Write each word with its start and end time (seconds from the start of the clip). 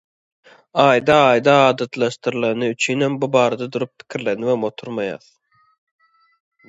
Aýda-aýda 0.83 1.57
adatylaşdyrylany 1.65 2.71
üçinem 2.77 3.19
bu 3.25 3.31
barada 3.37 3.69
durup 3.77 3.93
pikirlenibem 4.05 4.67
oturmaýas. 4.71 5.33